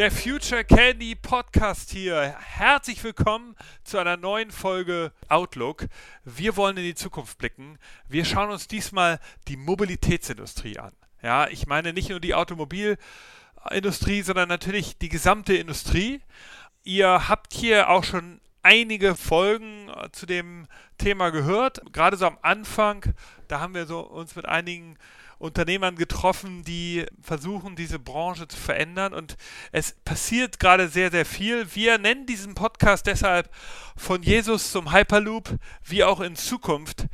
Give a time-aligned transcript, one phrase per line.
[0.00, 2.34] der Future Candy Podcast hier.
[2.38, 3.54] Herzlich willkommen
[3.84, 5.88] zu einer neuen Folge Outlook.
[6.24, 7.78] Wir wollen in die Zukunft blicken.
[8.08, 10.94] Wir schauen uns diesmal die Mobilitätsindustrie an.
[11.22, 16.22] Ja, ich meine nicht nur die Automobilindustrie, sondern natürlich die gesamte Industrie.
[16.82, 21.82] Ihr habt hier auch schon einige Folgen äh, zu dem Thema gehört.
[21.92, 23.04] Gerade so am Anfang,
[23.48, 24.96] da haben wir so uns mit einigen
[25.40, 29.14] Unternehmern getroffen, die versuchen, diese Branche zu verändern.
[29.14, 29.36] Und
[29.72, 31.74] es passiert gerade sehr, sehr viel.
[31.74, 33.50] Wir nennen diesen Podcast deshalb
[33.96, 37.06] von Jesus zum Hyperloop, wie auch in Zukunft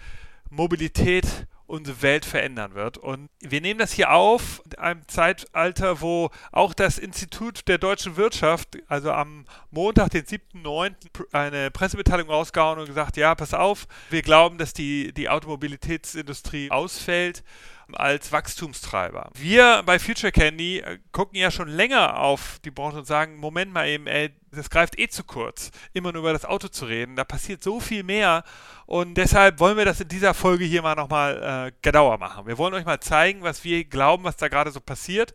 [0.51, 2.99] Mobilität unsere Welt verändern wird.
[2.99, 8.17] Und wir nehmen das hier auf, in einem Zeitalter, wo auch das Institut der deutschen
[8.17, 10.95] Wirtschaft, also am Montag, den 7.9.,
[11.33, 17.43] eine Pressemitteilung rausgehauen und gesagt, ja, pass auf, wir glauben, dass die, die Automobilitätsindustrie ausfällt
[17.93, 19.31] als Wachstumstreiber.
[19.35, 23.73] Wir bei Future Candy äh, gucken ja schon länger auf die Branche und sagen, Moment
[23.73, 27.17] mal eben, ey, das greift eh zu kurz, immer nur über das Auto zu reden.
[27.17, 28.45] Da passiert so viel mehr
[28.87, 32.47] und deshalb wollen wir das in dieser Folge hier mal nochmal äh, genauer machen.
[32.47, 35.35] Wir wollen euch mal zeigen, was wir glauben, was da gerade so passiert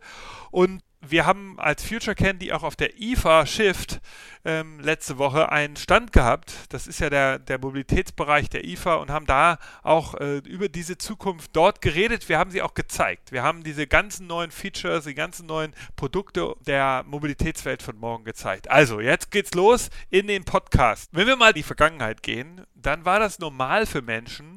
[0.50, 4.00] und wir haben als Future Candy auch auf der IFA Shift
[4.44, 6.52] ähm, letzte Woche einen Stand gehabt.
[6.70, 10.98] Das ist ja der, der Mobilitätsbereich der IFA und haben da auch äh, über diese
[10.98, 12.28] Zukunft dort geredet.
[12.28, 13.32] Wir haben sie auch gezeigt.
[13.32, 18.70] Wir haben diese ganzen neuen Features, die ganzen neuen Produkte der Mobilitätswelt von morgen gezeigt.
[18.70, 21.10] Also, jetzt geht's los in den Podcast.
[21.12, 24.51] Wenn wir mal in die Vergangenheit gehen, dann war das normal für Menschen,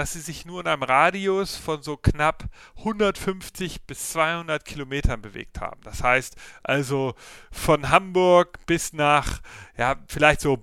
[0.00, 2.44] dass sie sich nur in einem Radius von so knapp
[2.78, 5.78] 150 bis 200 Kilometern bewegt haben.
[5.84, 7.14] Das heißt also
[7.52, 9.42] von Hamburg bis nach,
[9.76, 10.58] ja, vielleicht so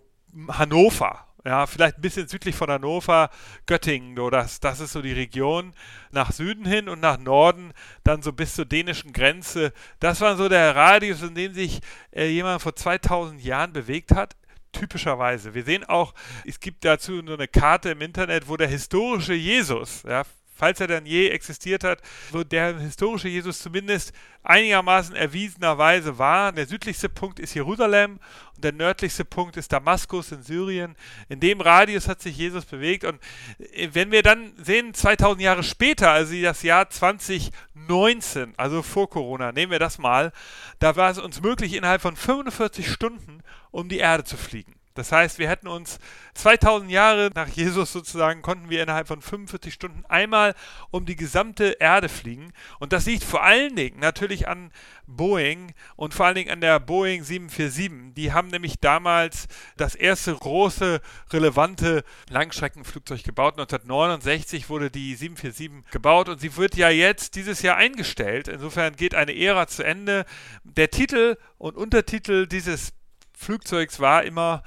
[0.48, 1.28] Hannover.
[1.46, 3.30] Ja, vielleicht ein bisschen südlich von Hannover,
[3.68, 5.76] Göttingen, so das, das ist so die Region
[6.10, 7.74] nach Süden hin und nach Norden,
[8.04, 9.72] dann so bis zur dänischen Grenze.
[10.00, 14.36] Das war so der Radius, in dem sich äh, jemand vor 2000 Jahren bewegt hat
[14.80, 15.54] typischerweise.
[15.54, 16.14] Wir sehen auch,
[16.46, 20.24] es gibt dazu so eine Karte im Internet, wo der historische Jesus, ja,
[20.58, 22.02] falls er dann je existiert hat,
[22.32, 24.12] wo der historische Jesus zumindest
[24.44, 26.52] einigermaßen erwiesenerweise war.
[26.52, 28.20] Der südlichste Punkt ist Jerusalem
[28.56, 30.96] und der nördlichste Punkt ist Damaskus in Syrien.
[31.30, 33.20] In dem Radius hat sich Jesus bewegt und
[33.60, 39.52] äh, wenn wir dann sehen, 2000 Jahre später, also das Jahr 2019, also vor Corona,
[39.52, 40.32] nehmen wir das mal,
[40.80, 43.44] da war es uns möglich, innerhalb von 45 Stunden
[43.78, 44.74] um die Erde zu fliegen.
[44.96, 46.00] Das heißt, wir hätten uns
[46.34, 50.56] 2000 Jahre nach Jesus sozusagen, konnten wir innerhalb von 45 Stunden einmal
[50.90, 52.52] um die gesamte Erde fliegen.
[52.80, 54.72] Und das liegt vor allen Dingen natürlich an
[55.06, 58.16] Boeing und vor allen Dingen an der Boeing 747.
[58.16, 61.00] Die haben nämlich damals das erste große,
[61.32, 63.54] relevante Langstreckenflugzeug gebaut.
[63.60, 68.48] 1969 wurde die 747 gebaut und sie wird ja jetzt dieses Jahr eingestellt.
[68.48, 70.26] Insofern geht eine Ära zu Ende.
[70.64, 72.97] Der Titel und Untertitel dieses
[73.38, 74.64] Flugzeugs war immer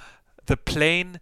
[0.48, 1.20] The Plane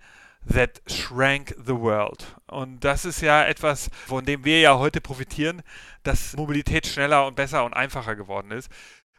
[0.52, 2.36] That Shrank the World.
[2.46, 5.62] Und das ist ja etwas, von dem wir ja heute profitieren,
[6.02, 8.70] dass Mobilität schneller und besser und einfacher geworden ist.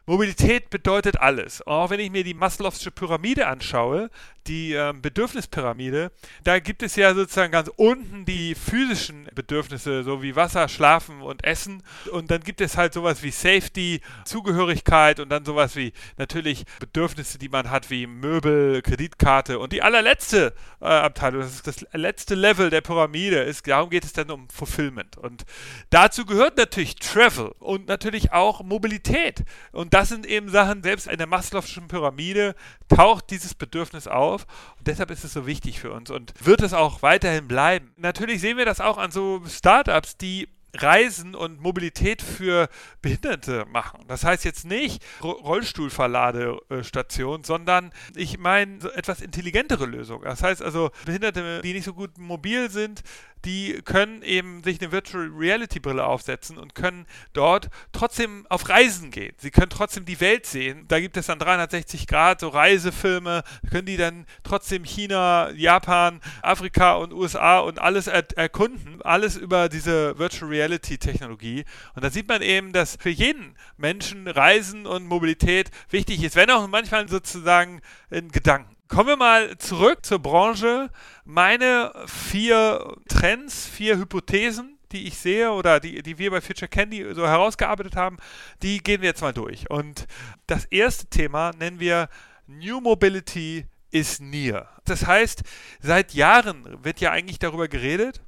[0.06, 1.66] Mobilität bedeutet alles.
[1.66, 4.10] Auch wenn ich mir die Maslow'sche Pyramide anschaue,
[4.46, 6.10] die ähm, Bedürfnispyramide,
[6.44, 11.44] da gibt es ja sozusagen ganz unten die physischen Bedürfnisse, so wie Wasser, Schlafen und
[11.44, 11.82] Essen.
[12.10, 17.38] Und dann gibt es halt sowas wie Safety, Zugehörigkeit und dann sowas wie natürlich Bedürfnisse,
[17.38, 19.58] die man hat, wie Möbel, Kreditkarte.
[19.58, 24.04] Und die allerletzte äh, Abteilung, das ist das letzte Level der Pyramide, ist, darum geht
[24.04, 25.16] es dann um Fulfillment.
[25.16, 25.44] Und
[25.90, 29.44] dazu gehört natürlich Travel und natürlich auch Mobilität.
[29.72, 32.54] Und das sind eben Sachen, selbst in der Maslow'schen Pyramide
[32.88, 34.46] taucht dieses Bedürfnis auf auf.
[34.78, 37.92] Und deshalb ist es so wichtig für uns und wird es auch weiterhin bleiben.
[37.96, 42.68] Natürlich sehen wir das auch an so Startups, die Reisen und Mobilität für
[43.02, 44.04] Behinderte machen.
[44.08, 50.24] Das heißt jetzt nicht Rollstuhlverladestation, sondern ich meine etwas intelligentere Lösungen.
[50.24, 53.02] Das heißt also Behinderte, die nicht so gut mobil sind,
[53.44, 59.10] die können eben sich eine Virtual Reality Brille aufsetzen und können dort trotzdem auf Reisen
[59.10, 59.34] gehen.
[59.38, 60.84] Sie können trotzdem die Welt sehen.
[60.88, 66.94] Da gibt es dann 360 Grad so Reisefilme, können die dann trotzdem China, Japan, Afrika
[66.94, 69.00] und USA und alles er erkunden.
[69.02, 71.64] Alles über diese Virtual Reality Technologie.
[71.94, 76.50] Und da sieht man eben, dass für jeden Menschen Reisen und Mobilität wichtig ist, wenn
[76.50, 78.79] auch manchmal sozusagen in Gedanken.
[78.90, 80.90] Kommen wir mal zurück zur Branche.
[81.24, 87.14] Meine vier Trends, vier Hypothesen, die ich sehe oder die, die wir bei Future Candy
[87.14, 88.16] so herausgearbeitet haben,
[88.64, 89.70] die gehen wir jetzt mal durch.
[89.70, 90.08] Und
[90.48, 92.08] das erste Thema nennen wir
[92.48, 94.68] New Mobility is near.
[94.86, 95.44] Das heißt,
[95.78, 98.20] seit Jahren wird ja eigentlich darüber geredet,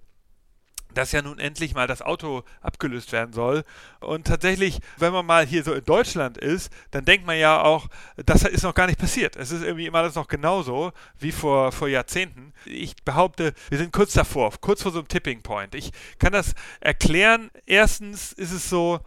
[0.93, 3.65] dass ja nun endlich mal das Auto abgelöst werden soll.
[4.01, 7.89] Und tatsächlich, wenn man mal hier so in Deutschland ist, dann denkt man ja auch,
[8.17, 9.37] das ist noch gar nicht passiert.
[9.37, 12.53] Es ist irgendwie immer alles noch genauso wie vor, vor Jahrzehnten.
[12.65, 15.75] Ich behaupte, wir sind kurz davor, kurz vor so einem Tipping Point.
[15.75, 17.51] Ich kann das erklären.
[17.67, 19.01] Erstens ist es so,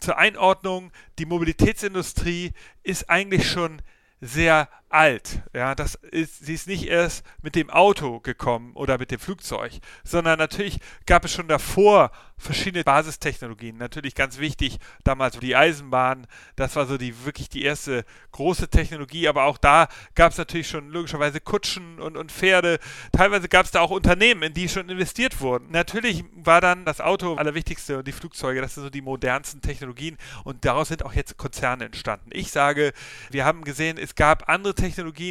[0.00, 2.52] zur Einordnung, die Mobilitätsindustrie
[2.82, 3.80] ist eigentlich schon
[4.20, 5.42] sehr alt.
[5.52, 9.72] Ja, das ist, sie ist nicht erst mit dem Auto gekommen oder mit dem Flugzeug,
[10.04, 13.76] sondern natürlich gab es schon davor verschiedene Basistechnologien.
[13.76, 16.26] Natürlich ganz wichtig damals die Eisenbahn.
[16.56, 19.28] Das war so die wirklich die erste große Technologie.
[19.28, 22.78] Aber auch da gab es natürlich schon logischerweise Kutschen und, und Pferde.
[23.12, 25.70] Teilweise gab es da auch Unternehmen, in die schon investiert wurden.
[25.70, 28.60] Natürlich war dann das Auto allerwichtigste und die Flugzeuge.
[28.60, 32.30] Das sind so die modernsten Technologien und daraus sind auch jetzt Konzerne entstanden.
[32.32, 32.92] Ich sage,
[33.30, 34.83] wir haben gesehen, es gab andere Technologien,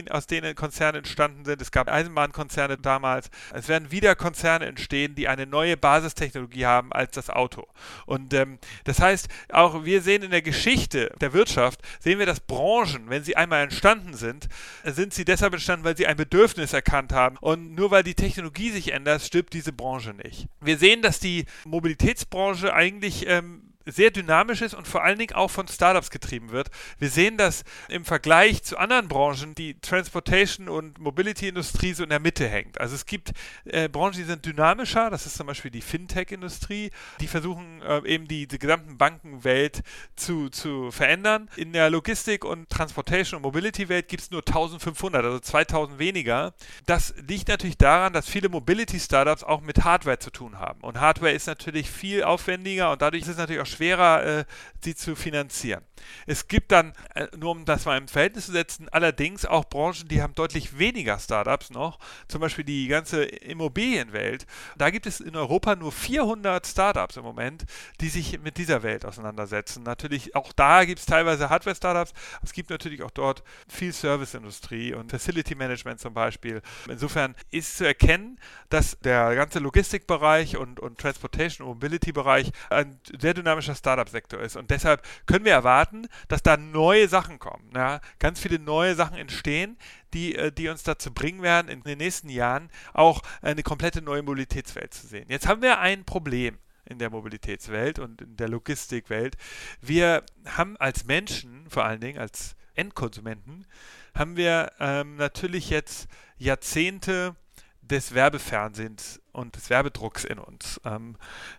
[0.09, 1.61] aus denen Konzerne entstanden sind.
[1.61, 3.29] Es gab Eisenbahnkonzerne damals.
[3.53, 7.67] Es werden wieder Konzerne entstehen, die eine neue Basistechnologie haben als das Auto.
[8.05, 12.39] Und ähm, das heißt, auch wir sehen in der Geschichte der Wirtschaft, sehen wir, dass
[12.39, 14.47] Branchen, wenn sie einmal entstanden sind,
[14.83, 17.38] sind sie deshalb entstanden, weil sie ein Bedürfnis erkannt haben.
[17.38, 20.47] Und nur weil die Technologie sich ändert, stirbt diese Branche nicht.
[20.61, 25.50] Wir sehen, dass die Mobilitätsbranche eigentlich ähm, sehr dynamisch ist und vor allen Dingen auch
[25.50, 26.69] von Startups getrieben wird.
[27.00, 32.19] Wir sehen das im Vergleich zu anderen Branchen, die Transportation- und Mobility-Industrie so in der
[32.19, 32.80] Mitte hängt.
[32.80, 33.33] Also es gibt
[33.65, 38.27] äh, Branchen, die sind dynamischer, das ist zum Beispiel die Fintech-Industrie, die versuchen äh, eben
[38.27, 39.81] die, die gesamte Bankenwelt
[40.15, 41.50] zu, zu verändern.
[41.56, 46.53] In der Logistik- und Transportation- und Mobility-Welt gibt es nur 1500, also 2000 weniger.
[46.86, 50.81] Das liegt natürlich daran, dass viele Mobility-Startups auch mit Hardware zu tun haben.
[50.81, 54.46] Und Hardware ist natürlich viel aufwendiger und dadurch ist es natürlich auch schwerer, äh,
[54.81, 55.84] sie zu finanzieren.
[56.25, 60.08] Es gibt dann, äh, nur um das mal im Verhältnis zu setzen, allerdings auch Branchen,
[60.08, 64.46] die haben deutlich weniger Startups noch, zum Beispiel die ganze Immobilienwelt.
[64.78, 67.66] Da gibt es in Europa nur 400 Startups im Moment,
[68.02, 69.84] die sich mit dieser Welt auseinandersetzen.
[69.84, 75.12] Natürlich, auch da gibt es teilweise Hardware-Startups, es gibt natürlich auch dort viel Serviceindustrie und
[75.12, 76.62] Facility Management zum Beispiel.
[76.90, 78.40] Insofern ist zu erkennen,
[78.70, 84.56] dass der ganze Logistikbereich und, und Transportation- und Mobility-Bereich ein sehr dynamischer Startup-Sektor ist.
[84.56, 87.71] Und deshalb können wir erwarten, erwarten, dass da neue Sachen kommen.
[87.75, 88.00] Ja?
[88.19, 89.77] Ganz viele neue Sachen entstehen,
[90.13, 94.21] die, äh, die uns dazu bringen werden, in den nächsten Jahren auch eine komplette neue
[94.21, 95.25] Mobilitätswelt zu sehen.
[95.30, 99.38] Jetzt haben wir ein Problem in der Mobilitätswelt und in der Logistikwelt.
[99.81, 103.65] Wir haben als Menschen, vor allen Dingen als Endkonsumenten,
[104.13, 106.07] haben wir ähm, natürlich jetzt
[106.38, 107.36] Jahrzehnte
[107.81, 110.80] des Werbefernsehens und des Werbedrucks in uns.
[110.85, 111.18] Ähm,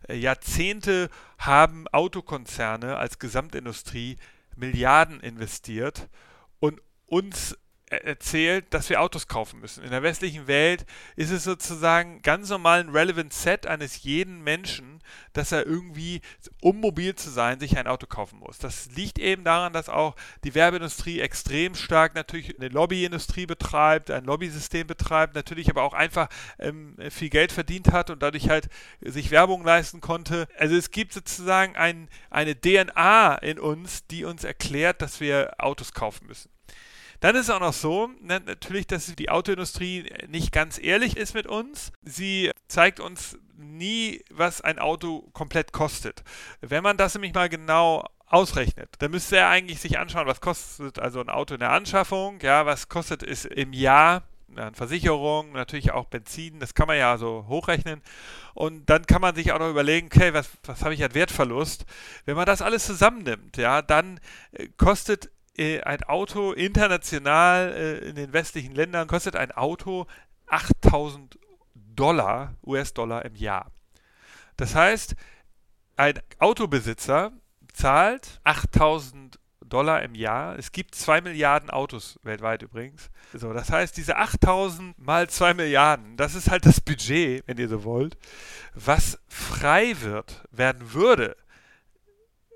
[0.09, 4.17] Jahrzehnte haben Autokonzerne als Gesamtindustrie
[4.57, 6.09] Milliarden investiert
[6.61, 7.57] und uns
[8.03, 9.85] erzählt, dass wir Autos kaufen müssen.
[9.85, 10.87] In der westlichen Welt
[11.17, 15.01] ist es sozusagen ganz normal ein Relevant Set eines jeden Menschen,
[15.33, 16.21] dass er irgendwie,
[16.61, 18.59] um mobil zu sein, sich ein Auto kaufen muss.
[18.59, 20.15] Das liegt eben daran, dass auch
[20.45, 26.29] die Werbeindustrie extrem stark natürlich eine Lobbyindustrie betreibt, ein Lobbysystem betreibt, natürlich aber auch einfach
[26.59, 28.69] ähm, viel Geld verdient hat und dadurch halt
[29.01, 30.49] sich Werbung leisten konnte.
[30.59, 35.93] Also es gibt sozusagen ein, eine DNA in uns, die uns erklärt, dass wir Autos
[35.93, 36.51] kaufen müssen.
[37.21, 41.35] Dann ist es auch noch so, ne, natürlich, dass die Autoindustrie nicht ganz ehrlich ist
[41.35, 41.93] mit uns.
[42.03, 46.23] Sie zeigt uns nie, was ein Auto komplett kostet.
[46.61, 50.99] Wenn man das nämlich mal genau ausrechnet, dann müsste er eigentlich sich anschauen, was kostet
[50.99, 54.25] also ein Auto in der Anschaffung, ja, was kostet es im Jahr
[54.57, 58.03] an Versicherung, natürlich auch Benzin, das kann man ja so hochrechnen.
[58.55, 61.85] Und dann kann man sich auch noch überlegen, okay, was, was habe ich an Wertverlust?
[62.25, 64.21] Wenn man das alles zusammennimmt, ja, dann
[64.53, 70.07] äh, kostet ein Auto international äh, in den westlichen Ländern kostet ein Auto
[70.47, 71.39] 8000
[71.75, 73.71] Dollar, US-Dollar im Jahr.
[74.57, 75.15] Das heißt,
[75.97, 77.33] ein Autobesitzer
[77.73, 80.59] zahlt 8000 Dollar im Jahr.
[80.59, 83.11] Es gibt 2 Milliarden Autos weltweit übrigens.
[83.33, 87.69] So, das heißt, diese 8000 mal 2 Milliarden, das ist halt das Budget, wenn ihr
[87.69, 88.17] so wollt,
[88.75, 91.37] was frei wird, werden würde,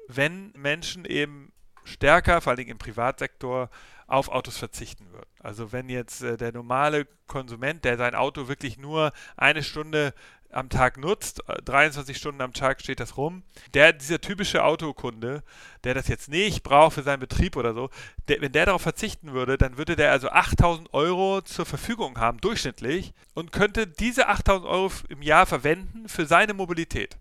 [0.06, 1.52] wenn Menschen eben
[1.88, 3.70] stärker, vor allem im Privatsektor,
[4.06, 5.26] auf Autos verzichten wird.
[5.40, 10.14] Also wenn jetzt äh, der normale Konsument, der sein Auto wirklich nur eine Stunde
[10.50, 13.42] am Tag nutzt, 23 äh, Stunden am Tag steht das rum,
[13.74, 15.42] der, dieser typische Autokunde,
[15.84, 17.90] der das jetzt nicht braucht für seinen Betrieb oder so,
[18.28, 22.40] der, wenn der darauf verzichten würde, dann würde der also 8000 Euro zur Verfügung haben,
[22.40, 27.18] durchschnittlich, und könnte diese 8000 Euro im Jahr verwenden für seine Mobilität.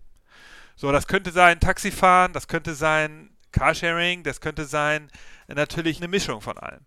[0.74, 5.08] So, das könnte sein Taxifahren, das könnte sein Carsharing, das könnte sein
[5.54, 6.80] natürlich eine Mischung von allem.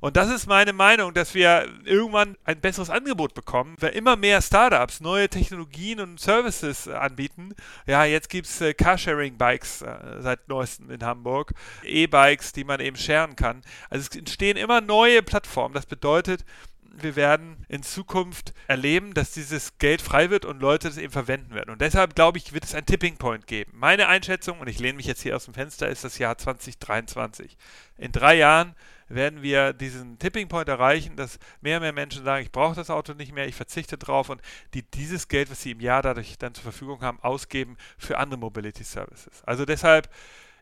[0.00, 4.42] Und das ist meine Meinung, dass wir irgendwann ein besseres Angebot bekommen, weil immer mehr
[4.42, 7.54] Startups neue Technologien und Services anbieten.
[7.86, 12.96] Ja, jetzt gibt es äh, Carsharing-Bikes äh, seit neuestem in Hamburg, E-Bikes, die man eben
[12.96, 13.62] sharen kann.
[13.88, 15.74] Also es entstehen immer neue Plattformen.
[15.74, 16.44] Das bedeutet,
[16.90, 21.54] wir werden in Zukunft erleben, dass dieses Geld frei wird und Leute das eben verwenden
[21.54, 21.70] werden.
[21.70, 23.72] Und deshalb glaube ich, wird es ein Tipping Point geben.
[23.74, 27.56] Meine Einschätzung, und ich lehne mich jetzt hier aus dem Fenster, ist das Jahr 2023.
[27.96, 28.74] In drei Jahren
[29.08, 32.90] werden wir diesen Tipping Point erreichen, dass mehr und mehr Menschen sagen, ich brauche das
[32.90, 34.42] Auto nicht mehr, ich verzichte drauf und
[34.74, 38.38] die dieses Geld, was sie im Jahr dadurch dann zur Verfügung haben, ausgeben für andere
[38.38, 39.42] Mobility Services.
[39.44, 40.10] Also deshalb,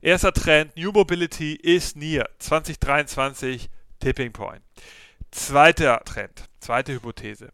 [0.01, 2.29] erster Trend, New Mobility ist near.
[2.39, 3.69] 2023
[3.99, 4.63] Tipping Point.
[5.31, 7.53] Zweiter Trend, zweite Hypothese.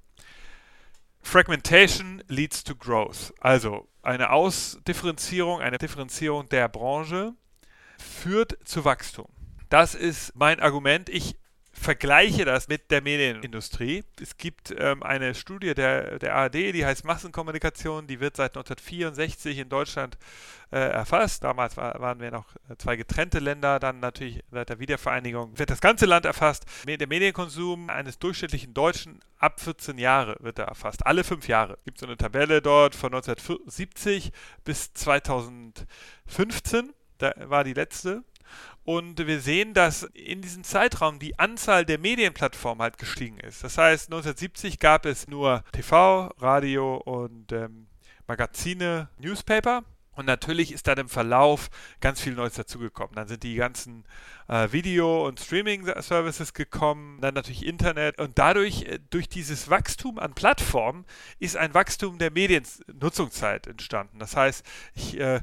[1.23, 3.33] Fragmentation leads to growth.
[3.41, 7.35] Also eine Ausdifferenzierung, eine Differenzierung der Branche
[7.99, 9.29] führt zu Wachstum.
[9.69, 11.09] Das ist mein Argument.
[11.09, 11.37] Ich
[11.83, 14.05] vergleiche das mit der Medienindustrie.
[14.21, 19.59] Es gibt ähm, eine Studie der, der ARD, die heißt Massenkommunikation, die wird seit 1964
[19.59, 20.17] in Deutschland
[20.71, 21.45] äh, erfasst.
[21.45, 22.47] Damals war, waren wir noch
[22.79, 26.65] zwei getrennte Länder, dann natürlich seit der Wiedervereinigung wird das ganze Land erfasst.
[26.87, 31.07] Der Medienkonsum eines durchschnittlichen Deutschen ab 14 Jahre wird er erfasst.
[31.07, 31.75] Alle fünf Jahre.
[31.79, 34.33] Es gibt so eine Tabelle dort von 1970
[34.65, 36.93] bis 2015.
[37.19, 38.25] Da war die letzte.
[38.85, 43.63] Und wir sehen, dass in diesem Zeitraum die Anzahl der Medienplattformen halt gestiegen ist.
[43.63, 47.87] Das heißt, 1970 gab es nur TV, Radio und ähm,
[48.27, 49.85] Magazine, Newspaper.
[50.15, 51.71] Und natürlich ist dann im Verlauf
[52.01, 53.15] ganz viel Neues dazugekommen.
[53.15, 54.05] Dann sind die ganzen
[54.47, 58.19] äh, Video- und Streaming-Services gekommen, dann natürlich Internet.
[58.19, 61.07] Und dadurch, äh, durch dieses Wachstum an Plattformen,
[61.39, 64.19] ist ein Wachstum der Mediennutzungszeit entstanden.
[64.19, 65.41] Das heißt, ich äh,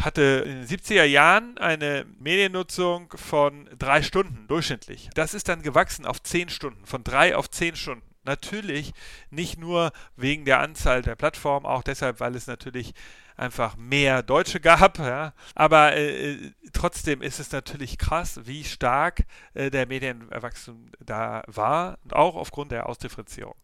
[0.00, 5.10] hatte in den 70er Jahren eine Mediennutzung von drei Stunden durchschnittlich.
[5.14, 8.04] Das ist dann gewachsen auf zehn Stunden, von drei auf zehn Stunden.
[8.24, 8.92] Natürlich
[9.30, 12.94] nicht nur wegen der Anzahl der Plattformen, auch deshalb, weil es natürlich
[13.36, 14.98] einfach mehr Deutsche gab.
[14.98, 15.32] Ja.
[15.54, 19.24] Aber äh, trotzdem ist es natürlich krass, wie stark
[19.54, 23.54] äh, der Medienwachstum da war auch aufgrund der Ausdifferenzierung.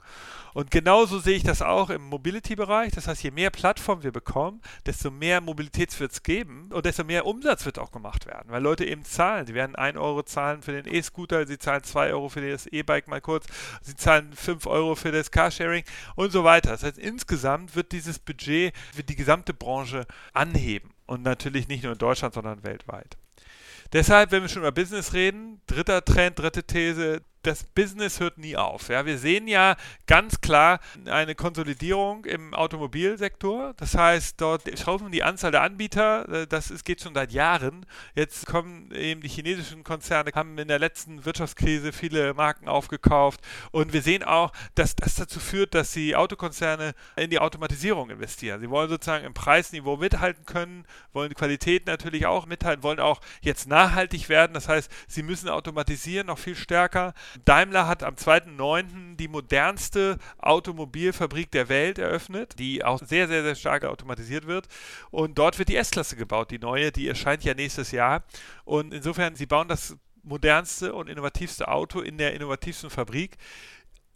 [0.53, 2.93] Und genauso sehe ich das auch im Mobility-Bereich.
[2.93, 7.05] Das heißt, je mehr Plattformen wir bekommen, desto mehr Mobilität wird es geben und desto
[7.05, 9.47] mehr Umsatz wird auch gemacht werden, weil Leute eben zahlen.
[9.47, 13.09] Sie werden 1 Euro zahlen für den E-Scooter, sie zahlen 2 Euro für das E-Bike
[13.09, 13.47] mal kurz,
[13.83, 15.85] sie zahlen 5 Euro für das Carsharing
[16.17, 16.71] und so weiter.
[16.71, 20.90] Das heißt, insgesamt wird dieses Budget für die gesamte Branche anheben.
[21.07, 23.17] Und natürlich nicht nur in Deutschland, sondern weltweit.
[23.93, 28.57] Deshalb, wenn wir schon über Business reden, dritter Trend, dritte These, das Business hört nie
[28.57, 28.89] auf.
[28.89, 33.73] Ja, wir sehen ja ganz klar eine Konsolidierung im Automobilsektor.
[33.77, 36.29] Das heißt, dort schrauben die Anzahl der Anbieter.
[36.29, 37.87] Äh, das ist, geht schon seit Jahren.
[38.15, 43.41] Jetzt kommen eben die chinesischen Konzerne, haben in der letzten Wirtschaftskrise viele Marken aufgekauft.
[43.71, 48.61] Und wir sehen auch, dass das dazu führt, dass die Autokonzerne in die Automatisierung investieren.
[48.61, 53.21] Sie wollen sozusagen im Preisniveau mithalten können, wollen die Qualität natürlich auch mithalten, wollen auch
[53.41, 54.53] jetzt nachhaltig werden.
[54.53, 57.15] Das heißt, sie müssen automatisieren noch viel stärker.
[57.45, 59.17] Daimler hat am 2.9.
[59.17, 64.69] die modernste Automobilfabrik der Welt eröffnet, die auch sehr, sehr, sehr stark automatisiert wird.
[65.11, 68.25] Und dort wird die S-Klasse gebaut, die neue, die erscheint ja nächstes Jahr.
[68.65, 73.37] Und insofern, sie bauen das modernste und innovativste Auto in der innovativsten Fabrik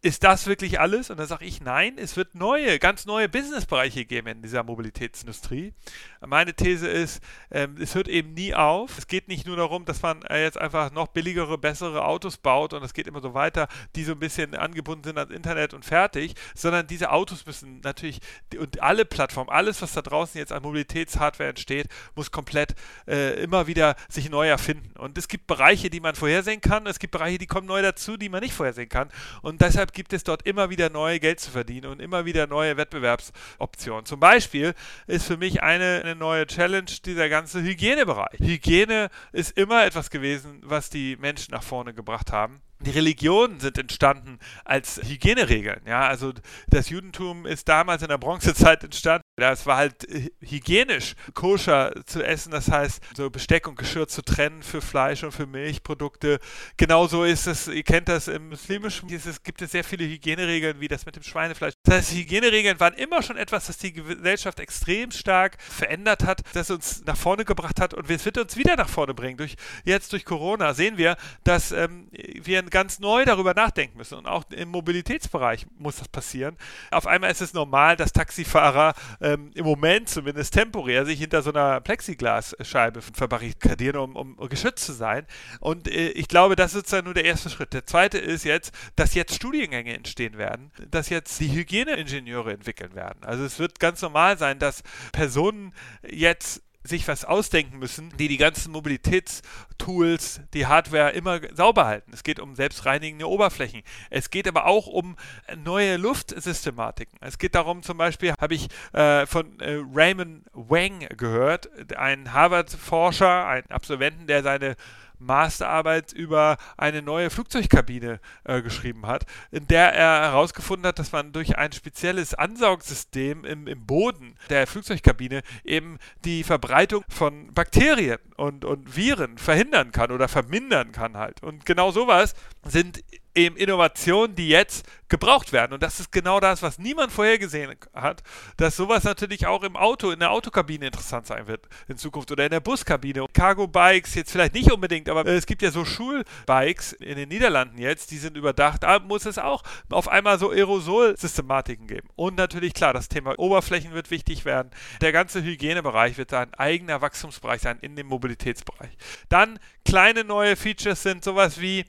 [0.04, 1.08] ist das wirklich alles?
[1.08, 5.72] Und da sage ich, nein, es wird neue, ganz neue Businessbereiche geben in dieser Mobilitätsindustrie.
[6.20, 8.98] Meine These ist, ähm, es hört eben nie auf.
[8.98, 12.74] Es geht nicht nur darum, dass man äh, jetzt einfach noch billigere, bessere Autos baut
[12.74, 15.86] und es geht immer so weiter, die so ein bisschen angebunden sind ans Internet und
[15.86, 18.20] fertig, sondern diese Autos müssen natürlich
[18.58, 22.74] und alle Plattformen, alles, was da draußen jetzt an Mobilitätshardware entsteht, muss komplett
[23.06, 24.98] äh, immer wieder sich neu erfinden.
[24.98, 28.18] Und es gibt Bereiche, die man vorhersehen kann, es gibt Bereiche, die kommen neu dazu,
[28.18, 29.08] die man nicht vorhersehen kann.
[29.40, 32.76] Und deshalb gibt es dort immer wieder neue Geld zu verdienen und immer wieder neue
[32.76, 34.04] Wettbewerbsoptionen.
[34.04, 34.74] Zum Beispiel
[35.06, 38.38] ist für mich eine, eine neue Challenge dieser ganze Hygienebereich.
[38.38, 43.78] Hygiene ist immer etwas gewesen, was die Menschen nach vorne gebracht haben die Religionen sind
[43.78, 45.80] entstanden als Hygieneregeln.
[45.86, 46.32] Ja, also
[46.68, 49.24] das Judentum ist damals in der Bronzezeit entstanden.
[49.36, 54.22] Das war halt äh, hygienisch koscher zu essen, das heißt, so Besteck und Geschirr zu
[54.22, 56.38] trennen für Fleisch und für Milchprodukte.
[56.76, 60.86] Genauso ist es, ihr kennt das im Muslimischen, es gibt es sehr viele Hygieneregeln, wie
[60.86, 61.74] das mit dem Schweinefleisch.
[61.82, 66.70] Das heißt, Hygieneregeln waren immer schon etwas, das die Gesellschaft extrem stark verändert hat, das
[66.70, 69.36] uns nach vorne gebracht hat und es wird uns wieder nach vorne bringen.
[69.36, 74.16] Durch, jetzt durch Corona sehen wir, dass ähm, wir ganz neu darüber nachdenken müssen.
[74.16, 76.56] Und auch im Mobilitätsbereich muss das passieren.
[76.92, 78.94] Auf einmal ist es normal, dass Taxifahrer
[79.24, 84.92] ähm, im Moment zumindest temporär sich hinter so einer Plexiglasscheibe verbarrikadieren, um, um geschützt zu
[84.92, 85.26] sein.
[85.60, 87.72] Und äh, ich glaube, das ist sozusagen nur der erste Schritt.
[87.72, 93.24] Der zweite ist jetzt, dass jetzt Studiengänge entstehen werden, dass jetzt die Hygieneingenieure entwickeln werden.
[93.24, 95.72] Also es wird ganz normal sein, dass Personen
[96.06, 102.12] jetzt sich was ausdenken müssen, die die ganzen Mobilitätstools, die Hardware immer sauber halten.
[102.12, 103.82] Es geht um selbstreinigende Oberflächen.
[104.10, 105.16] Es geht aber auch um
[105.64, 107.18] neue Luftsystematiken.
[107.22, 113.46] Es geht darum, zum Beispiel habe ich äh, von äh, Raymond Wang gehört, ein Harvard-Forscher,
[113.46, 114.76] ein Absolventen, der seine
[115.24, 121.32] Masterarbeit über eine neue Flugzeugkabine äh, geschrieben hat, in der er herausgefunden hat, dass man
[121.32, 128.64] durch ein spezielles Ansaugsystem im, im Boden der Flugzeugkabine eben die Verbreitung von Bakterien und,
[128.64, 131.42] und Viren verhindern kann oder vermindern kann halt.
[131.42, 133.02] Und genau sowas sind
[133.34, 135.72] eben Innovationen, die jetzt gebraucht werden.
[135.72, 138.22] Und das ist genau das, was niemand vorhergesehen hat,
[138.56, 142.44] dass sowas natürlich auch im Auto, in der Autokabine interessant sein wird in Zukunft oder
[142.44, 143.26] in der Buskabine.
[143.32, 148.10] Cargo-Bikes jetzt vielleicht nicht unbedingt, aber es gibt ja so Schulbikes in den Niederlanden jetzt,
[148.10, 148.82] die sind überdacht.
[148.82, 152.08] Da muss es auch auf einmal so Aerosol-Systematiken geben.
[152.16, 154.70] Und natürlich, klar, das Thema Oberflächen wird wichtig werden.
[155.00, 158.96] Der ganze Hygienebereich wird ein eigener Wachstumsbereich sein in dem Mobilitätsbereich.
[159.28, 161.84] Dann kleine neue Features sind sowas wie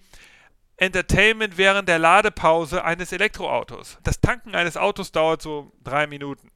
[0.78, 3.98] Entertainment während der Ladepause eines Elektroautos.
[4.04, 6.52] Das Tanken eines Autos dauert so drei Minuten.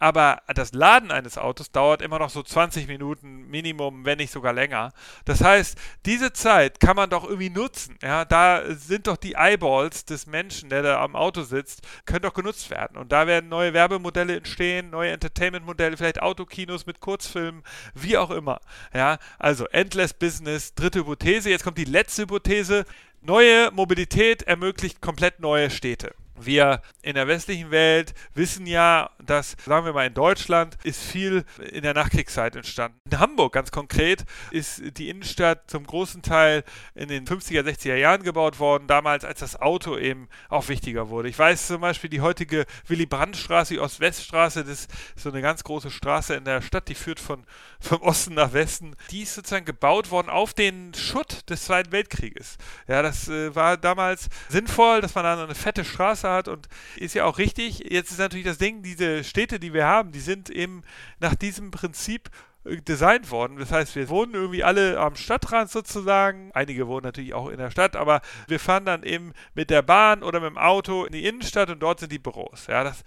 [0.00, 4.54] Aber das Laden eines Autos dauert immer noch so 20 Minuten Minimum, wenn nicht sogar
[4.54, 4.92] länger.
[5.26, 7.98] Das heißt, diese Zeit kann man doch irgendwie nutzen.
[8.02, 12.32] Ja, da sind doch die Eyeballs des Menschen, der da am Auto sitzt, können doch
[12.32, 12.96] genutzt werden.
[12.96, 17.62] Und da werden neue Werbemodelle entstehen, neue Entertainment-Modelle, vielleicht Autokinos mit Kurzfilmen,
[17.92, 18.60] wie auch immer.
[18.94, 21.50] Ja, also Endless Business, dritte Hypothese.
[21.50, 22.86] Jetzt kommt die letzte Hypothese.
[23.22, 26.14] Neue Mobilität ermöglicht komplett neue Städte.
[26.46, 31.44] Wir in der westlichen Welt wissen ja, dass, sagen wir mal, in Deutschland ist viel
[31.58, 32.98] in der Nachkriegszeit entstanden.
[33.10, 38.22] In Hamburg ganz konkret ist die Innenstadt zum großen Teil in den 50er, 60er Jahren
[38.22, 41.28] gebaut worden, damals als das Auto eben auch wichtiger wurde.
[41.28, 45.90] Ich weiß zum Beispiel die heutige Willy-Brandt-Straße, die Ost-West-Straße, das ist so eine ganz große
[45.90, 47.44] Straße in der Stadt, die führt von,
[47.80, 48.96] vom Osten nach Westen.
[49.10, 52.56] Die ist sozusagen gebaut worden auf den Schutt des Zweiten Weltkrieges.
[52.88, 57.14] Ja, das äh, war damals sinnvoll, dass man da eine fette Straße hat und ist
[57.14, 57.80] ja auch richtig.
[57.90, 60.82] Jetzt ist natürlich das Ding, diese Städte, die wir haben, die sind eben
[61.18, 62.30] nach diesem Prinzip
[62.64, 63.56] designt worden.
[63.58, 66.50] Das heißt, wir wohnen irgendwie alle am Stadtrand sozusagen.
[66.52, 70.22] Einige wohnen natürlich auch in der Stadt, aber wir fahren dann eben mit der Bahn
[70.22, 72.66] oder mit dem Auto in die Innenstadt und dort sind die Büros.
[72.66, 73.02] Ja, das,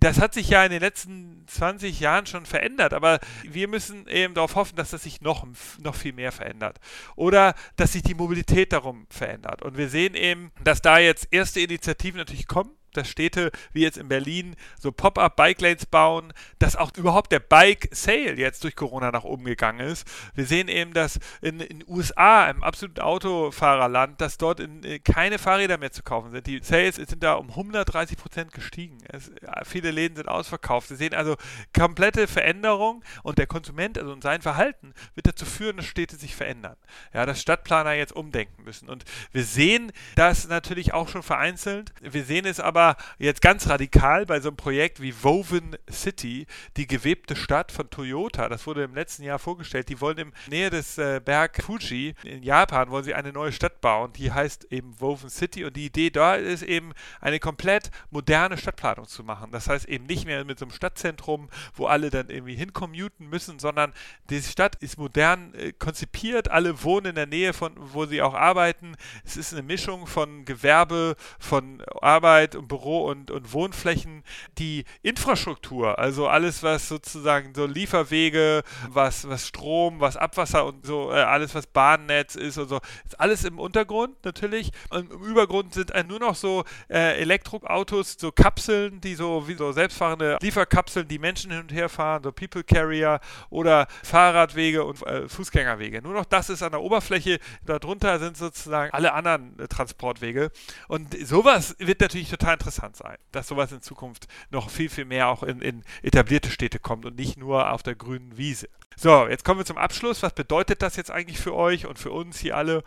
[0.00, 4.34] das hat sich ja in den letzten 20 Jahren schon verändert, aber wir müssen eben
[4.34, 5.46] darauf hoffen, dass das sich noch,
[5.78, 6.80] noch viel mehr verändert.
[7.14, 9.62] Oder dass sich die Mobilität darum verändert.
[9.62, 13.98] Und wir sehen eben, dass da jetzt erste Initiativen natürlich kommen dass Städte wie jetzt
[13.98, 19.44] in Berlin so Pop-up-Bike-Lanes bauen, dass auch überhaupt der Bike-Sale jetzt durch Corona nach oben
[19.44, 20.06] gegangen ist.
[20.34, 25.38] Wir sehen eben, dass in den USA, im absoluten Autofahrerland, dass dort in, äh, keine
[25.38, 26.46] Fahrräder mehr zu kaufen sind.
[26.46, 28.98] Die Sales sind da um 130 Prozent gestiegen.
[29.08, 29.30] Es,
[29.64, 30.88] viele Läden sind ausverkauft.
[30.88, 31.36] Sie sehen also
[31.76, 36.76] komplette Veränderung und der Konsument, also sein Verhalten, wird dazu führen, dass Städte sich verändern.
[37.12, 38.88] Ja, dass Stadtplaner jetzt umdenken müssen.
[38.88, 41.92] Und wir sehen das natürlich auch schon vereinzelt.
[42.00, 46.46] Wir sehen es aber aber jetzt ganz radikal bei so einem Projekt wie Woven City,
[46.76, 48.48] die gewebte Stadt von Toyota.
[48.48, 49.88] Das wurde im letzten Jahr vorgestellt.
[49.88, 53.80] Die wollen in Nähe des äh, Berg Fuji in Japan wollen sie eine neue Stadt
[53.80, 54.12] bauen.
[54.14, 59.06] Die heißt eben Woven City und die Idee da ist eben eine komplett moderne Stadtplanung
[59.06, 59.50] zu machen.
[59.52, 63.58] Das heißt eben nicht mehr mit so einem Stadtzentrum, wo alle dann irgendwie hincommuten müssen,
[63.58, 63.92] sondern
[64.30, 66.50] die Stadt ist modern äh, konzipiert.
[66.50, 68.96] Alle wohnen in der Nähe von, wo sie auch arbeiten.
[69.24, 74.24] Es ist eine Mischung von Gewerbe, von Arbeit und Büro- und, und Wohnflächen,
[74.56, 81.12] die Infrastruktur, also alles, was sozusagen so Lieferwege, was, was Strom, was Abwasser und so,
[81.12, 84.70] äh, alles, was Bahnnetz ist und so, ist alles im Untergrund natürlich.
[84.88, 89.72] Und im Übergrund sind nur noch so äh, Elektroautos, so Kapseln, die so wie so
[89.72, 95.28] selbstfahrende Lieferkapseln, die Menschen hin und her fahren, so People Carrier oder Fahrradwege und äh,
[95.28, 96.00] Fußgängerwege.
[96.00, 100.50] Nur noch das ist an der Oberfläche, darunter sind sozusagen alle anderen äh, Transportwege.
[100.88, 105.28] Und sowas wird natürlich total interessant sein, dass sowas in Zukunft noch viel, viel mehr
[105.28, 108.68] auch in, in etablierte Städte kommt und nicht nur auf der grünen Wiese.
[108.96, 110.22] So, jetzt kommen wir zum Abschluss.
[110.22, 112.84] Was bedeutet das jetzt eigentlich für euch und für uns hier alle?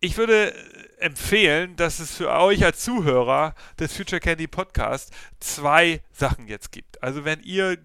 [0.00, 0.54] Ich würde
[0.98, 7.02] empfehlen, dass es für euch als Zuhörer des Future Candy Podcast zwei Sachen jetzt gibt.
[7.02, 7.76] Also wenn ihr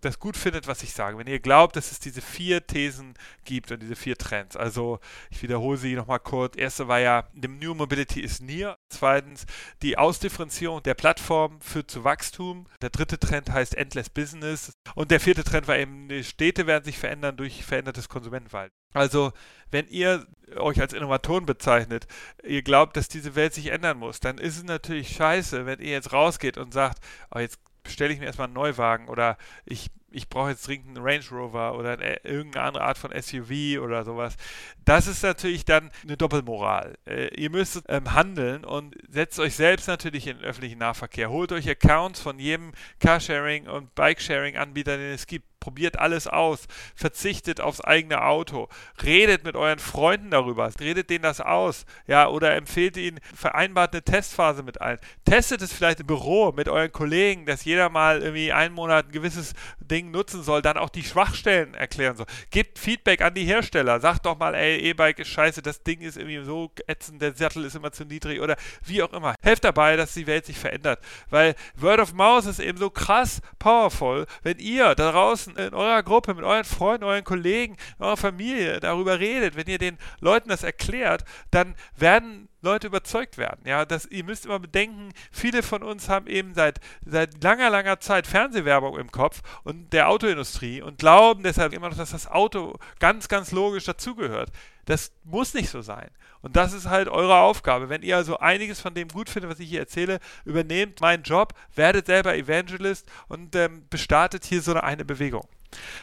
[0.00, 3.72] das gut findet, was ich sage, wenn ihr glaubt, dass es diese vier Thesen gibt
[3.72, 4.56] und diese vier Trends.
[4.56, 6.56] Also ich wiederhole sie nochmal kurz.
[6.56, 8.78] Erste war ja, New Mobility is near.
[8.88, 9.46] Zweitens,
[9.82, 12.66] die Ausdifferenzierung der Plattform führt zu Wachstum.
[12.80, 14.72] Der dritte Trend heißt Endless Business.
[14.94, 18.76] Und der vierte Trend war eben, die Städte werden sich verändern durch verändertes Konsumentenverhalten.
[18.94, 19.32] Also,
[19.70, 22.06] wenn ihr euch als Innovatoren bezeichnet,
[22.42, 25.90] ihr glaubt, dass diese Welt sich ändern muss, dann ist es natürlich scheiße, wenn ihr
[25.90, 26.98] jetzt rausgeht und sagt,
[27.34, 27.58] oh, jetzt
[27.88, 31.74] bestelle ich mir erstmal einen Neuwagen oder ich ich brauche jetzt dringend einen Range Rover
[31.76, 34.36] oder eine, irgendeine andere Art von SUV oder sowas.
[34.84, 36.96] Das ist natürlich dann eine Doppelmoral.
[37.06, 41.30] Äh, ihr müsst ähm, handeln und setzt euch selbst natürlich in den öffentlichen Nahverkehr.
[41.30, 47.60] Holt euch Accounts von jedem Carsharing und Bikesharing-Anbieter, den es gibt probiert alles aus, verzichtet
[47.60, 48.68] aufs eigene Auto,
[49.02, 54.02] redet mit euren Freunden darüber, redet denen das aus, ja, oder empfehlt ihnen, vereinbart eine
[54.02, 54.98] Testphase mit allen.
[55.26, 59.12] Testet es vielleicht im Büro mit euren Kollegen, dass jeder mal irgendwie einen Monat ein
[59.12, 62.26] gewisses Ding nutzen soll, dann auch die Schwachstellen erklären soll.
[62.50, 66.16] Gebt Feedback an die Hersteller, sagt doch mal, ey, E-Bike ist scheiße, das Ding ist
[66.16, 69.34] irgendwie so ätzend, der Sattel ist immer zu niedrig oder wie auch immer.
[69.42, 73.42] Helft dabei, dass die Welt sich verändert, weil Word of Mouth ist eben so krass
[73.58, 78.80] powerful, wenn ihr da draußen in eurer Gruppe, mit euren Freunden, euren Kollegen, eurer Familie
[78.80, 83.60] darüber redet, wenn ihr den Leuten das erklärt, dann werden Leute überzeugt werden.
[83.64, 88.00] Ja, das, ihr müsst immer bedenken, viele von uns haben eben seit, seit langer, langer
[88.00, 92.76] Zeit Fernsehwerbung im Kopf und der Autoindustrie und glauben deshalb immer noch, dass das Auto
[92.98, 94.50] ganz, ganz logisch dazugehört.
[94.88, 96.08] Das muss nicht so sein.
[96.40, 97.90] Und das ist halt eure Aufgabe.
[97.90, 101.52] Wenn ihr also einiges von dem gut findet, was ich hier erzähle, übernehmt meinen Job,
[101.74, 105.46] werdet selber Evangelist und ähm, bestartet hier so eine Bewegung.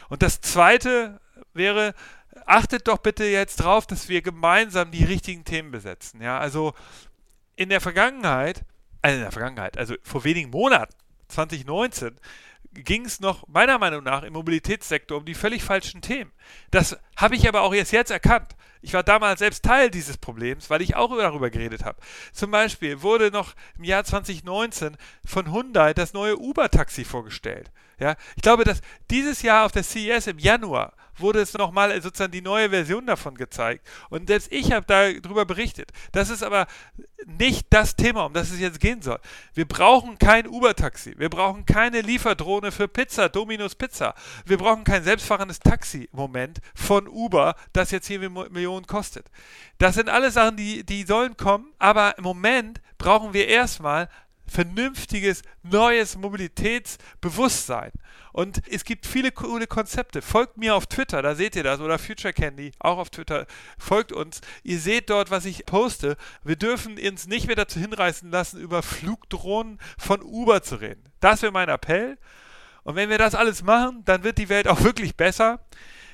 [0.08, 1.20] Und das zweite
[1.52, 1.94] wäre,
[2.44, 6.22] achtet doch bitte jetzt drauf, dass wir gemeinsam die richtigen Themen besetzen.
[6.22, 6.72] Ja, also
[7.56, 8.64] in der Vergangenheit,
[9.02, 10.94] also in der Vergangenheit, also vor wenigen Monaten,
[11.26, 12.20] 2019,
[12.72, 16.30] ging es noch meiner Meinung nach im Mobilitätssektor um die völlig falschen Themen.
[16.70, 18.56] Das habe ich aber auch erst jetzt erkannt.
[18.82, 21.98] Ich war damals selbst Teil dieses Problems, weil ich auch darüber geredet habe.
[22.32, 27.72] Zum Beispiel wurde noch im Jahr 2019 von Hyundai das neue Uber-Taxi vorgestellt.
[27.98, 32.32] Ja, ich glaube, dass dieses Jahr auf der CES im Januar wurde es nochmal sozusagen
[32.32, 33.86] die neue Version davon gezeigt.
[34.10, 35.90] Und selbst ich habe darüber berichtet.
[36.12, 36.66] Das ist aber
[37.24, 39.18] nicht das Thema, um das es jetzt gehen soll.
[39.54, 41.14] Wir brauchen kein Uber-Taxi.
[41.16, 44.14] Wir brauchen keine Lieferdrohne für Pizza, Dominus Pizza.
[44.44, 49.26] Wir brauchen kein selbstfahrendes Taxi im Moment von Uber, das jetzt hier Millionen kostet.
[49.78, 54.08] Das sind alles Sachen, die, die sollen kommen, aber im Moment brauchen wir erstmal
[54.46, 57.90] vernünftiges, neues Mobilitätsbewusstsein.
[58.32, 60.22] Und es gibt viele coole Konzepte.
[60.22, 63.46] Folgt mir auf Twitter, da seht ihr das, oder Future Candy, auch auf Twitter.
[63.78, 64.40] Folgt uns.
[64.62, 66.16] Ihr seht dort, was ich poste.
[66.44, 71.02] Wir dürfen uns nicht mehr dazu hinreißen lassen, über Flugdrohnen von Uber zu reden.
[71.20, 72.18] Das wäre mein Appell.
[72.84, 75.60] Und wenn wir das alles machen, dann wird die Welt auch wirklich besser.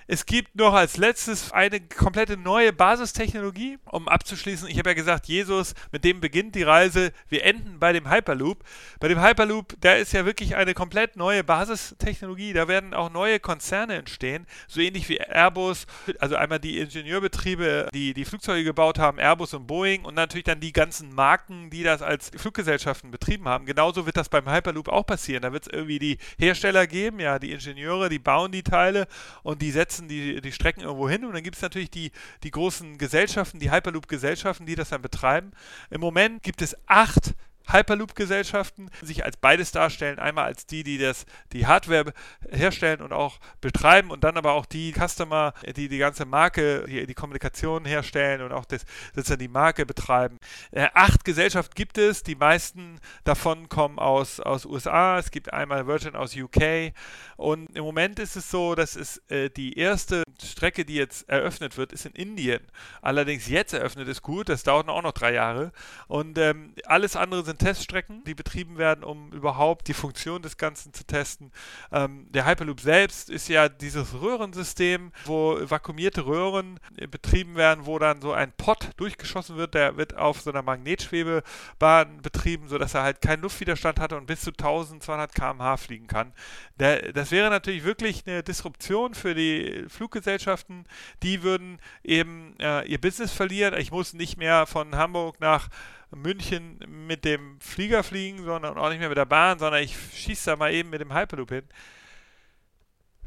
[0.06, 4.68] Es gibt noch als letztes eine komplette neue Basistechnologie, um abzuschließen.
[4.68, 7.12] Ich habe ja gesagt, Jesus, mit dem beginnt die Reise.
[7.28, 8.64] Wir enden bei dem Hyperloop.
[9.00, 12.52] Bei dem Hyperloop, da ist ja wirklich eine komplett neue Basistechnologie.
[12.52, 15.86] Da werden auch neue Konzerne entstehen, so ähnlich wie Airbus.
[16.18, 20.60] Also einmal die Ingenieurbetriebe, die die Flugzeuge gebaut haben, Airbus und Boeing und natürlich dann
[20.60, 23.66] die ganzen Marken, die das als Fluggesellschaften betrieben haben.
[23.66, 25.42] Genauso wird das beim Hyperloop auch passieren.
[25.42, 29.06] Da wird es irgendwie die Hersteller geben, ja, die Ingenieure, die bauen die Teile
[29.42, 32.12] und die setzen setzen die, die Strecken irgendwo hin und dann gibt es natürlich die,
[32.42, 35.52] die großen Gesellschaften, die Hyperloop-Gesellschaften, die das dann betreiben.
[35.90, 37.34] Im Moment gibt es acht
[37.68, 40.18] Hyperloop-Gesellschaften sich als beides darstellen.
[40.18, 42.12] Einmal als die, die das, die Hardware
[42.50, 47.06] herstellen und auch betreiben und dann aber auch die Customer, die die ganze Marke, die,
[47.06, 50.38] die Kommunikation herstellen und auch das, sozusagen die Marke betreiben.
[50.70, 52.22] Äh, acht Gesellschaften gibt es.
[52.22, 55.18] Die meisten davon kommen aus, aus USA.
[55.18, 56.92] Es gibt einmal Virgin aus UK.
[57.36, 61.76] Und im Moment ist es so, dass es äh, die erste Strecke, die jetzt eröffnet
[61.76, 62.60] wird, ist in Indien.
[63.00, 64.48] Allerdings jetzt eröffnet ist gut.
[64.48, 65.72] Das dauert auch noch drei Jahre.
[66.08, 70.56] Und ähm, alles andere sind sind Teststrecken, die betrieben werden, um überhaupt die Funktion des
[70.56, 71.52] Ganzen zu testen.
[71.90, 77.98] Ähm, der Hyperloop selbst ist ja dieses Röhrensystem, wo vakuumierte Röhren äh, betrieben werden, wo
[77.98, 79.74] dann so ein Pot durchgeschossen wird.
[79.74, 84.40] Der wird auf so einer Magnetschwebebahn betrieben, sodass er halt keinen Luftwiderstand hat und bis
[84.40, 86.32] zu 1200 km/h fliegen kann.
[86.78, 90.86] Der, das wäre natürlich wirklich eine Disruption für die Fluggesellschaften.
[91.22, 93.78] Die würden eben äh, ihr Business verlieren.
[93.78, 95.68] Ich muss nicht mehr von Hamburg nach
[96.14, 100.50] München mit dem Flieger fliegen, sondern auch nicht mehr mit der Bahn, sondern ich schieße
[100.50, 101.64] da mal eben mit dem Hyperloop hin.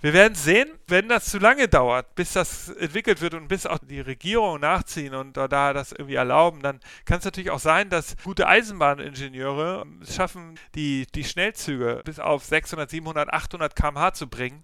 [0.01, 3.79] Wir werden sehen, wenn das zu lange dauert, bis das entwickelt wird und bis auch
[3.79, 8.15] die Regierung nachziehen und da das irgendwie erlauben, dann kann es natürlich auch sein, dass
[8.23, 14.63] gute Eisenbahningenieure es schaffen, die, die Schnellzüge bis auf 600, 700, 800 km/h zu bringen.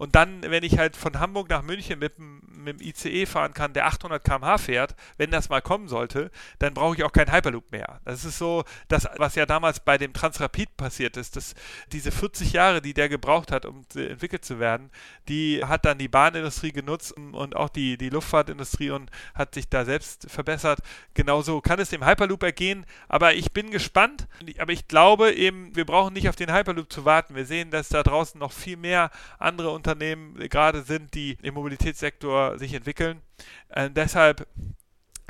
[0.00, 3.52] Und dann, wenn ich halt von Hamburg nach München mit dem, mit dem ICE fahren
[3.52, 7.30] kann, der 800 km/h fährt, wenn das mal kommen sollte, dann brauche ich auch keinen
[7.30, 8.00] Hyperloop mehr.
[8.06, 11.54] Das ist so das, was ja damals bei dem Transrapid passiert ist, dass
[11.92, 14.90] diese 40 Jahre, die der gebraucht hat, um entwickelt zu werden,
[15.28, 19.84] die hat dann die Bahnindustrie genutzt und auch die, die Luftfahrtindustrie und hat sich da
[19.84, 20.80] selbst verbessert.
[21.12, 24.28] Genauso kann es dem Hyperloop ergehen, aber ich bin gespannt.
[24.58, 27.34] Aber ich glaube eben, wir brauchen nicht auf den Hyperloop zu warten.
[27.34, 29.10] Wir sehen, dass da draußen noch viel mehr
[29.50, 33.20] andere Unternehmen gerade sind, die im Mobilitätssektor sich entwickeln.
[33.68, 34.46] Äh, deshalb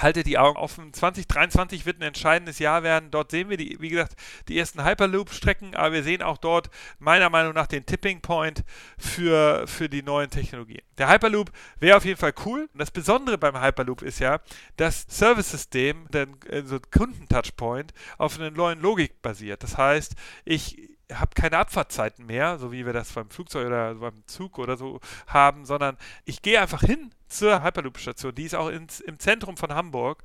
[0.03, 0.93] haltet die Augen offen.
[0.93, 3.11] 2023 wird ein entscheidendes Jahr werden.
[3.11, 4.15] Dort sehen wir, die, wie gesagt,
[4.49, 8.65] die ersten Hyperloop-Strecken, aber wir sehen auch dort meiner Meinung nach den Tipping Point
[8.99, 10.83] für, für die neuen Technologien.
[10.99, 12.69] Der Hyperloop wäre auf jeden Fall cool.
[12.75, 14.41] das Besondere beim Hyperloop ist ja,
[14.77, 19.63] das Service-System, der also Kunden-Touchpoint, auf einer neuen Logik basiert.
[19.63, 24.27] Das heißt, ich habe keine Abfahrtzeiten mehr, so wie wir das beim Flugzeug oder beim
[24.27, 28.35] Zug oder so haben, sondern ich gehe einfach hin zur Hyperloop-Station.
[28.35, 30.23] Die ist auch ins, im Zentrum von Hamburg.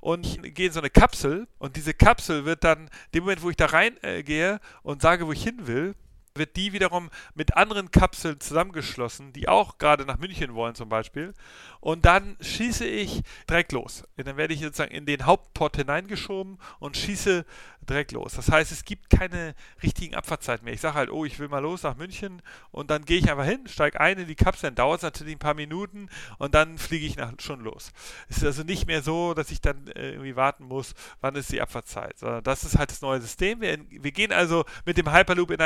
[0.00, 3.50] Und ich gehe in so eine Kapsel und diese Kapsel wird dann, dem Moment, wo
[3.50, 5.94] ich da reingehe äh, und sage, wo ich hin will,
[6.38, 11.34] wird die wiederum mit anderen Kapseln zusammengeschlossen, die auch gerade nach München wollen zum Beispiel.
[11.80, 14.04] Und dann schieße ich direkt los.
[14.16, 17.44] Und dann werde ich sozusagen in den Hauptport hineingeschoben und schieße
[17.88, 18.34] direkt los.
[18.34, 20.74] Das heißt, es gibt keine richtigen Abfahrtzeiten mehr.
[20.74, 23.44] Ich sage halt, oh, ich will mal los nach München und dann gehe ich einfach
[23.44, 26.78] hin, steige ein in die Kapsel, dann dauert es natürlich ein paar Minuten und dann
[26.78, 27.92] fliege ich nach, schon los.
[28.28, 31.52] Es ist also nicht mehr so, dass ich dann äh, irgendwie warten muss, wann ist
[31.52, 32.18] die Abfahrtzeit.
[32.18, 33.60] Sondern das ist halt das neue System.
[33.60, 35.60] Wir, wir gehen also mit dem Hyperloop in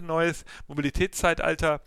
[0.00, 1.80] ein neues Mobilitätszeitalter.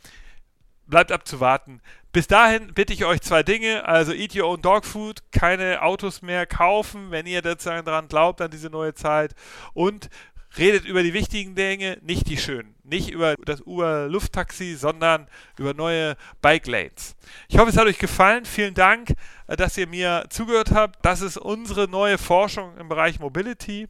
[0.86, 1.82] Bleibt abzuwarten.
[2.12, 3.86] Bis dahin bitte ich euch zwei Dinge.
[3.86, 8.42] Also eat your own dog food, keine Autos mehr kaufen, wenn ihr sozusagen daran glaubt,
[8.42, 9.34] an diese neue Zeit.
[9.74, 10.10] Und
[10.58, 12.76] redet über die wichtigen Dinge, nicht die schönen.
[12.84, 17.16] Nicht über das Uber-Lufttaxi, sondern über neue Bike Lanes.
[17.48, 18.46] Ich hoffe, es hat euch gefallen.
[18.46, 19.14] Vielen Dank,
[19.48, 21.04] äh, dass ihr mir zugehört habt.
[21.04, 23.88] Das ist unsere neue Forschung im Bereich Mobility.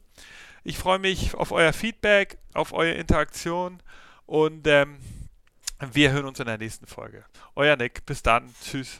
[0.62, 3.82] Ich freue mich auf euer Feedback, auf eure Interaktion
[4.26, 4.98] und ähm,
[5.92, 7.24] wir hören uns in der nächsten Folge.
[7.54, 8.54] Euer Nick, bis dann.
[8.62, 8.98] Tschüss.